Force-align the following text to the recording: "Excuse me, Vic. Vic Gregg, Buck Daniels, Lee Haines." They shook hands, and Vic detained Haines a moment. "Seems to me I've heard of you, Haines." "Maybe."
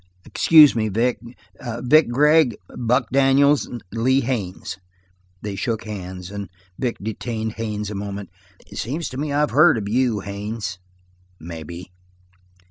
"Excuse 0.25 0.75
me, 0.75 0.89
Vic. 0.89 1.19
Vic 1.63 2.09
Gregg, 2.09 2.57
Buck 2.75 3.11
Daniels, 3.11 3.69
Lee 3.91 4.21
Haines." 4.21 4.79
They 5.43 5.55
shook 5.55 5.83
hands, 5.83 6.31
and 6.31 6.49
Vic 6.79 6.97
detained 7.03 7.51
Haines 7.53 7.91
a 7.91 7.93
moment. 7.95 8.31
"Seems 8.73 9.09
to 9.09 9.17
me 9.17 9.31
I've 9.31 9.51
heard 9.51 9.77
of 9.77 9.87
you, 9.87 10.21
Haines." 10.21 10.79
"Maybe." 11.39 11.91